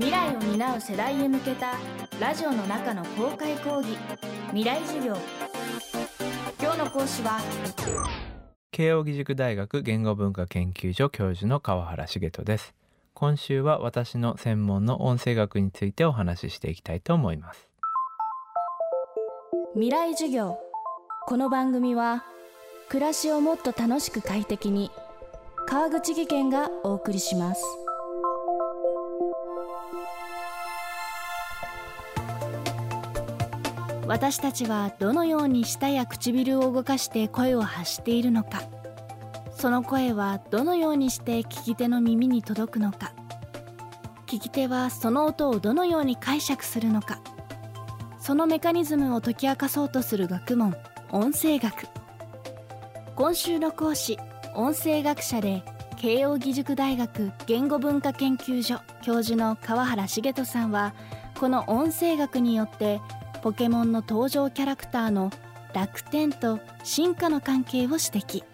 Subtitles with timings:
[0.00, 1.74] 未来を担う世代へ向けた
[2.18, 3.98] ラジオの中の公開講義。
[4.46, 5.14] 未来授業。
[6.58, 7.38] 今日の講師は
[8.70, 12.72] 慶應義塾大学言語文化研究所教授の川原茂人です。
[13.12, 17.68] 今週は私の専門の音声学についてお話ししていきたいと思います。
[19.74, 20.58] 未来授業。
[21.26, 22.24] この番組は
[22.88, 24.90] 暮らしをもっと楽しく快適に
[25.66, 27.62] 川口義賢がお送りします
[34.10, 38.62] 私たちはどのように舌や唇を動かして声を発しているのか。
[39.54, 43.12] その声はどのようにして聞き手の耳に届くのか。
[44.26, 47.20] 聞き手はその音をどのように解釈するのか。
[48.18, 50.74] そのメカニズムを解き明かそうとする学問
[51.12, 51.86] 音声学。
[53.14, 54.18] 今週の講師
[54.56, 55.62] 音声学者で
[55.98, 60.94] 慶應義塾大学言語文化研究所教授の川原茂人さんは
[61.38, 63.00] この音声学によって
[63.42, 65.30] ポケモンの登場キャラクターの
[65.72, 68.44] 楽天と進化の関係を指摘。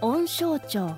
[0.00, 0.96] 音象徴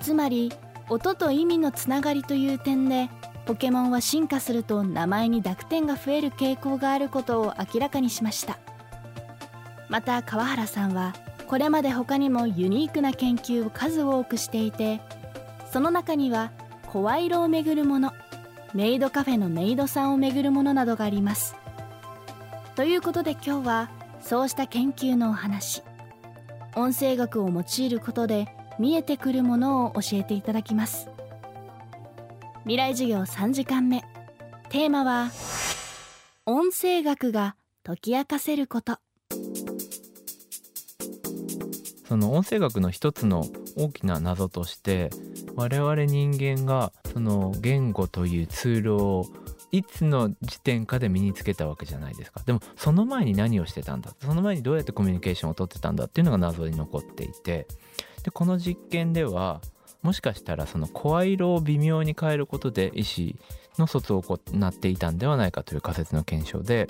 [0.00, 0.52] つまり
[0.88, 3.10] 音と意味のつながりという点で
[3.44, 8.58] ポケモンは進化すると名前に濁点が増える傾向があることを明らかにしました。
[9.88, 11.14] また川原さんは
[11.46, 15.00] これまで他にもユニークな研究を数多くしていて
[15.70, 16.50] その中には
[16.86, 18.12] 声色をめぐるもの
[18.76, 21.56] メイドカフェのメイドさんをめぐるものなどがあります。
[22.74, 25.82] ということで今日はそうした研究のお話。
[26.74, 31.08] 音声学を用いることで見えてくるものを教えていただきます。
[32.64, 34.04] 未来授業3時間目。
[34.68, 35.30] テーマは
[36.44, 38.98] 音声学が解き明かせること。
[42.06, 43.46] その音声学の一つの
[43.78, 45.08] 大きな謎として
[45.56, 49.26] 我々人間がその言語というツールを
[49.72, 52.40] いつの時点かで身につけたわけじゃないですか。
[52.46, 57.66] でもその前に何をしてたんだその前にどうやってコミュニケーションをとってたんだっていうのが謎に残っていて。
[58.22, 59.60] でこの実験では
[60.02, 63.34] もしかしたらその声色を微妙に変えることで意思
[63.78, 66.88] の疎通を行っていたんではないかという仮説の検証で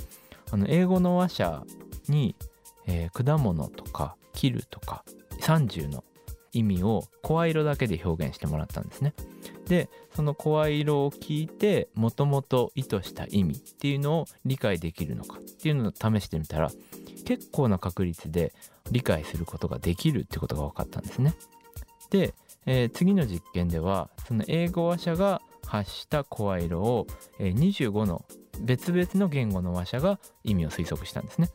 [0.50, 1.62] あの英語の話者
[2.08, 2.34] に、
[2.86, 5.04] えー、果物とか切るとか
[5.40, 6.04] 30の
[6.52, 9.14] 意味を声色だけで表現してもらったんですね。
[9.68, 16.70] でその声色を聞いてもともと意図した意味っていうのを理解できるのかっていうのを試してみたら
[17.24, 18.54] 結構な確率で
[18.90, 21.34] 理解することができるってことが分かったんですね。
[22.10, 22.34] で、
[22.66, 27.06] えー、次の実験ではその英語話者が発した声色を、
[27.40, 28.24] えー、25の
[28.60, 31.50] 別々の言語の話者が意味を推測したんですね。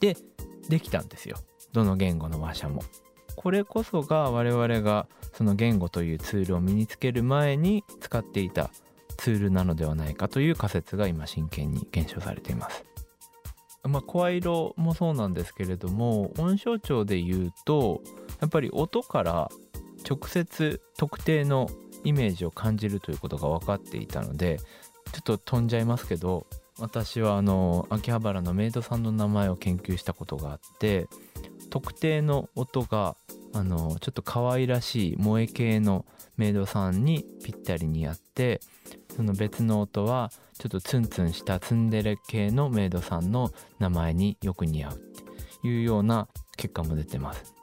[0.00, 0.16] で
[0.68, 1.36] できたんですよ
[1.72, 2.82] どの言語の話者も。
[3.36, 8.70] これこそが我々がその言語というツールを身につける前に使っていた
[9.16, 12.84] ツールなのではないかという仮説が今真剣に検証されています。
[13.84, 18.00] まあ、声色もそうなんですけれども音象徴で言うと
[18.40, 19.50] やっぱり音から
[20.08, 21.68] 直接特定の
[22.02, 24.58] イメージを感じるということが分かっていたので
[25.12, 26.46] ちょっと飛んじゃいますけど
[26.78, 31.06] 私はあの秋葉原のメイドさんの名前を研究したことがあって
[31.70, 33.16] 特定の音が
[33.52, 36.04] あのちょっと可愛らしい萌え系の
[36.36, 38.60] メイドさんにぴったりにあって
[39.14, 47.54] その別の音はちょっとツンツンしたツンデレ系のメイドさんの名前によく似合うっていうような結果も出てます。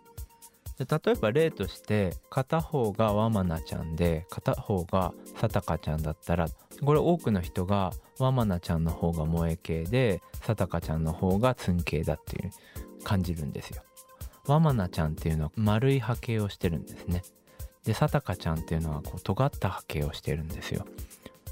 [0.80, 6.48] 例えば例として片方がワマナちゃんで片方がサタカちゃんだったら
[6.84, 12.52] これ多くの人がワマナちゃんの方が萌え系でサタカちゃんの方がツン系だっていう
[13.04, 13.84] 感じるんですよ。
[14.48, 17.24] ワマナちゃんっていうのは丸い波形をしてるんですね。
[17.86, 20.86] で、サタカちゃんっていうのはこう尖った波形をしてるんですよ。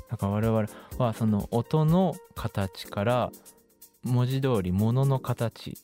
[0.10, 0.68] だから我々
[0.98, 3.32] はその音の形から
[4.04, 5.78] 文字通り物の形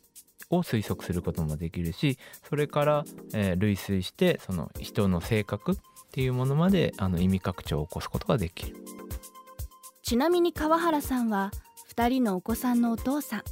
[0.50, 5.76] を推測することもできるしそれから、えー、類推してその人の性格っ
[6.12, 8.76] ていうものまであの意味拡張を起こすことができる
[10.03, 11.52] ちなみに川原さんは
[11.96, 13.44] 2人のお子さんのお父さん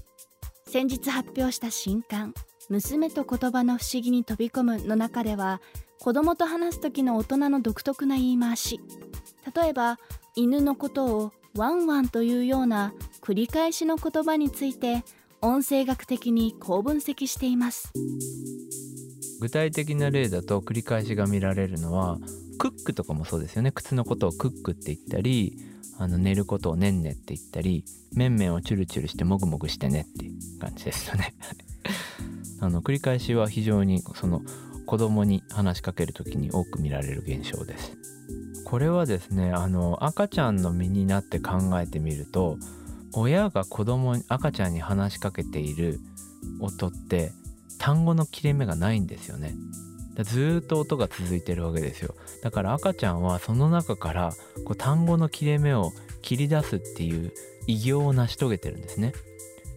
[0.74, 2.34] 先日発表した新刊
[2.68, 5.62] 娘と言葉の不思議に飛び込むの中では
[6.00, 8.80] 子供と話す時の大人の独特な言い回し。
[9.56, 10.00] 例えば
[10.36, 15.04] 犬のことをワンワンというような繰り返しの言葉について
[15.42, 17.94] 音声学的にこう分析しています。
[19.44, 22.18] 具体的な例だと繰り返しが見られるのは
[22.58, 23.74] クックとかもそうですよね。
[23.74, 25.58] 靴のことをクックって言ったり
[25.98, 31.34] あの寝ることをねんねって言ったりめんめんをチュルチュルしてもぐもぐしてねっていう感じですよね。
[32.62, 34.42] あの繰り返しは非常にその
[34.86, 37.98] 子供に話しかける時に多く見られる現象です。
[38.64, 42.58] これはですねあの赤ちゃんの身になって考えてみると
[43.12, 46.00] 親が子供に赤ちゃんに話しかけている
[46.62, 47.34] 音って
[47.80, 49.56] 単語の切れ目がないんですよね。
[50.22, 52.16] ずっと音が続いてるわけですよ。
[52.44, 54.34] だから赤ちゃんはその中から
[54.66, 55.92] こう単語の切れ目を
[56.22, 57.34] 切り出すっていう
[57.68, 59.14] 偉業を成し遂げてるんですね。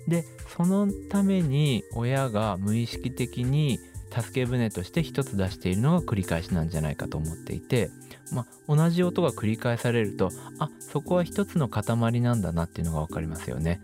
[0.08, 0.25] で
[0.56, 3.78] そのために親が無意識的に
[4.10, 7.90] 助け舟として一つ出しているのが繰り返しなんじゃないかと思っていて、
[8.32, 13.81] まあ、同じ音が繰り返されるとあそこは一つの塊なんだなっていうのが分かりますよね。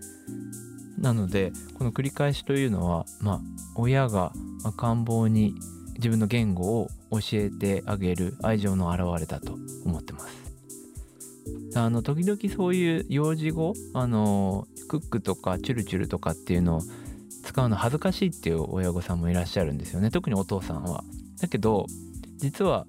[1.02, 3.40] なのでこの繰り返しというのは、まあ、
[3.74, 4.32] 親が
[4.64, 5.54] 赤ん坊に
[5.96, 10.42] 自分の言語を教えてあげる愛情の表れだと思ってます。
[11.74, 16.80] あの時々そういう幼児語あのクックとかチュルチュルとかっていうのを
[17.44, 21.02] 使うの恥ずかしいっていう親御さんもいらっしゃるんですよね特にお父さんは。
[21.40, 21.86] だけど
[22.36, 22.86] 実は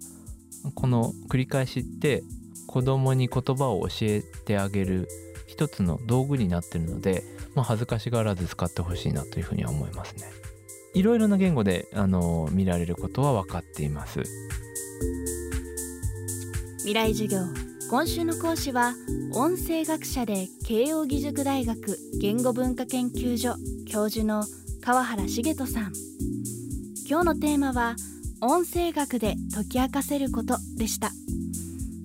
[0.75, 2.23] この繰り返しって
[2.67, 5.07] 子供に言葉を教えてあげる
[5.47, 7.23] 一つの道具になってるので、
[7.55, 10.23] まあ、恥ずかしがらず使ってほしいなというふうには思いますね。
[10.93, 14.23] いろいろな言語であの見られることは分かっています。
[16.79, 17.39] 未来授業
[17.89, 18.93] 今週の講師は
[19.33, 23.55] 音声学者で慶應義塾大学言語文化研究所
[23.87, 24.43] 教授の
[24.81, 25.93] 川原茂人さん
[27.07, 27.95] 今日のテーマは
[28.41, 31.11] 音声学で解き明かせることでした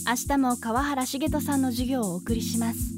[0.07, 2.98] 明日も川原茂人さんの授業をお送りします